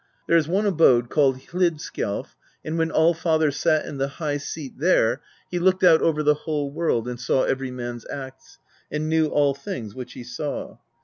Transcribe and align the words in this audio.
There 0.27 0.35
is 0.35 0.47
one 0.47 0.65
abode 0.65 1.11
called 1.11 1.37
Hlidskjalf, 1.37 2.33
and 2.65 2.75
when 2.75 2.89
Allfather 2.89 3.51
sat 3.53 3.85
in 3.85 3.99
the 3.99 4.07
high 4.17 4.37
seat 4.37 4.79
there, 4.79 5.21
he 5.51 5.59
looked 5.59 5.83
out 5.83 6.01
over 6.01 6.23
the 6.23 6.33
whole 6.33 6.71
world 6.71 7.07
and 7.07 7.19
saw 7.19 7.43
every 7.43 7.69
man's 7.69 8.07
acts, 8.09 8.57
and 8.91 9.07
knew 9.07 9.27
all 9.27 9.53
things 9.53 9.93
which 9.93 10.13
he 10.13 10.23
saw. 10.23 10.79